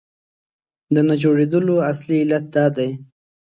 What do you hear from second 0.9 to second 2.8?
د نه جوړېدلو اصلي علت دا